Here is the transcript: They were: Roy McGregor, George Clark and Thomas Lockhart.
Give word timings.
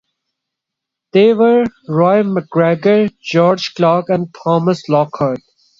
They 1.13 1.35
were: 1.35 1.63
Roy 1.87 2.23
McGregor, 2.23 3.13
George 3.21 3.75
Clark 3.75 4.09
and 4.09 4.33
Thomas 4.33 4.89
Lockhart. 4.89 5.41